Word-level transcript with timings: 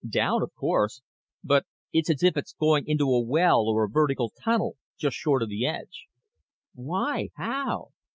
"Down, 0.09 0.41
of 0.41 0.51
course, 0.55 1.03
but 1.43 1.67
it's 1.93 2.09
as 2.09 2.23
if 2.23 2.35
it's 2.35 2.53
going 2.53 2.87
into 2.87 3.03
a 3.05 3.21
well, 3.21 3.67
or 3.67 3.83
a 3.83 3.87
vertical 3.87 4.31
tunnel, 4.31 4.77
just 4.97 5.15
short 5.15 5.43
of 5.43 5.49
the 5.49 5.67
edge." 5.67 6.07
"Why? 6.73 7.29
How?" 7.35 7.89